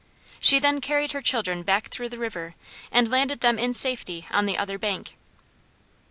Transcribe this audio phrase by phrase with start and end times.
[0.39, 2.55] She then carried her children back through the river
[2.91, 5.15] and landed them in safety on the other bank.